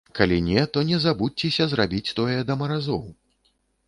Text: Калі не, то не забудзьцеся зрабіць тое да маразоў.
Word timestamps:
Калі 0.17 0.37
не, 0.45 0.61
то 0.77 0.81
не 0.91 0.97
забудзьцеся 1.03 1.67
зрабіць 1.73 2.13
тое 2.21 2.39
да 2.47 2.57
маразоў. 2.63 3.05